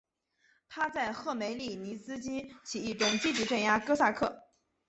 [0.67, 4.47] 他在赫梅利尼茨基起义中积极镇压哥萨克。